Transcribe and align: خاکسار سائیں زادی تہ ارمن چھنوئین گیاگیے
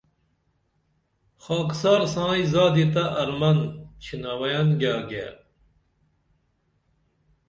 خاکسار 1.43 2.01
سائیں 2.13 2.45
زادی 2.53 2.85
تہ 2.93 3.03
ارمن 3.21 3.57
چھنوئین 4.03 4.67
گیاگیے 4.79 5.27